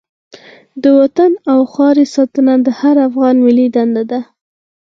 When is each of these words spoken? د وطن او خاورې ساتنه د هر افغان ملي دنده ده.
د 0.81 0.83
وطن 0.99 1.31
او 1.51 1.59
خاورې 1.73 2.05
ساتنه 2.15 2.53
د 2.65 2.67
هر 2.79 2.95
افغان 3.07 3.35
ملي 3.45 3.67
دنده 3.75 4.03
ده. 4.11 4.19